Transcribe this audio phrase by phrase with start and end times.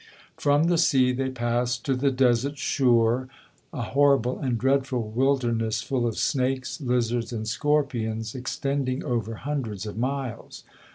[0.35, 3.29] From the sea they passed to the desert Shur,
[3.71, 9.99] a horrible and dreadful wilderness, full of snakes, lizards, and scorpions, extending over hundreds of
[9.99, 10.63] miles.